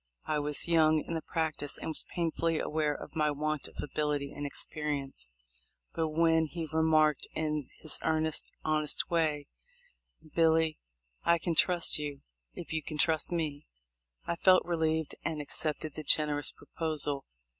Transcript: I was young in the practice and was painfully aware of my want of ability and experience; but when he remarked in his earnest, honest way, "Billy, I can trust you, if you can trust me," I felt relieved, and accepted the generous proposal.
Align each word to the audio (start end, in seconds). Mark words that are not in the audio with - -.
I 0.25 0.39
was 0.39 0.67
young 0.67 1.03
in 1.05 1.13
the 1.13 1.21
practice 1.21 1.77
and 1.77 1.89
was 1.89 2.05
painfully 2.15 2.57
aware 2.57 2.95
of 2.95 3.15
my 3.15 3.29
want 3.29 3.67
of 3.67 3.75
ability 3.83 4.33
and 4.35 4.47
experience; 4.47 5.27
but 5.93 6.09
when 6.09 6.47
he 6.47 6.67
remarked 6.73 7.27
in 7.35 7.69
his 7.81 7.99
earnest, 8.01 8.51
honest 8.65 9.11
way, 9.11 9.45
"Billy, 10.33 10.79
I 11.23 11.37
can 11.37 11.53
trust 11.53 11.99
you, 11.99 12.21
if 12.55 12.73
you 12.73 12.81
can 12.81 12.97
trust 12.97 13.31
me," 13.31 13.67
I 14.25 14.35
felt 14.37 14.65
relieved, 14.65 15.13
and 15.23 15.39
accepted 15.39 15.93
the 15.93 16.01
generous 16.01 16.51
proposal. 16.51 17.25